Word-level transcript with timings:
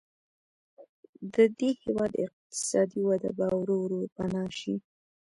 د 1.33 1.35
دې 1.57 1.69
هېواد 1.81 2.11
اقتصادي 2.25 3.01
وده 3.09 3.29
به 3.37 3.47
ورو 3.59 3.75
ورو 3.83 3.99
پناه 4.15 4.49
شي. 4.59 4.75